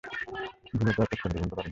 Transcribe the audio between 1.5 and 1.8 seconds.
পারি না।